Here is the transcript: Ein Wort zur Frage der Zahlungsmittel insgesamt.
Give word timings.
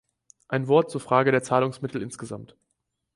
Ein 0.47 0.67
Wort 0.67 0.89
zur 0.89 0.99
Frage 0.99 1.29
der 1.31 1.43
Zahlungsmittel 1.43 2.01
insgesamt. 2.01 2.57